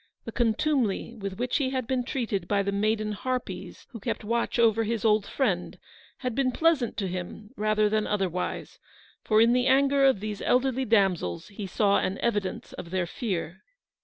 [0.25, 4.57] The contumely with which he had been treated by the maiden harpies who kept watch
[4.57, 5.77] over his old friend
[6.17, 7.91] had been pleasant to him rather THE STORY OF THE PAST.
[7.91, 8.07] Go than
[8.41, 8.79] otherwise,
[9.23, 13.61] for in the anger of these elderly damsels he saw an evidence of their fear.